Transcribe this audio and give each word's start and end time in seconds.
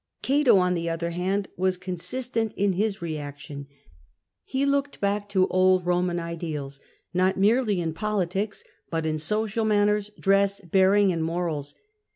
Cato, 0.23 0.57
on 0.57 0.73
the 0.73 0.89
other 0.89 1.11
hand, 1.11 1.47
was 1.57 1.77
consistent 1.77 2.53
in 2.57 2.73
his 2.73 3.03
reaction; 3.03 3.67
he 4.43 4.65
looked 4.65 4.99
back 4.99 5.29
to 5.29 5.45
old 5.49 5.85
Roman 5.85 6.19
ideals, 6.19 6.79
not 7.13 7.37
merely 7.37 7.79
in 7.79 7.93
politics, 7.93 8.63
but 8.89 9.05
in 9.05 9.19
social 9.19 9.63
manners, 9.63 10.09
dress, 10.19 10.59
bearing, 10.59 11.11
and 11.13 11.23
morals. 11.23 11.75